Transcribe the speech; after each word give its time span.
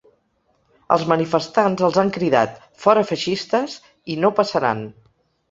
Els 0.95 1.03
manifestants 1.11 1.83
els 1.87 1.99
han 2.05 2.09
cridat 2.15 2.57
‘Fora 2.87 3.05
feixistes’ 3.11 3.77
i 4.15 4.19
‘No 4.25 4.35
passaran’. 4.43 4.85